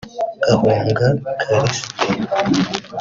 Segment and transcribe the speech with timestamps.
[0.43, 1.07] Gahonga
[1.41, 1.87] Callixte